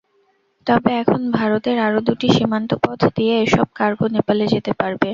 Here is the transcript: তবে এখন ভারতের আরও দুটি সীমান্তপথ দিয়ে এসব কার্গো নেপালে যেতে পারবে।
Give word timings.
তবে 0.67 0.91
এখন 1.01 1.21
ভারতের 1.31 1.77
আরও 1.79 1.99
দুটি 2.07 2.27
সীমান্তপথ 2.35 2.99
দিয়ে 3.17 3.33
এসব 3.45 3.67
কার্গো 3.75 4.05
নেপালে 4.15 4.45
যেতে 4.53 4.71
পারবে। 4.79 5.09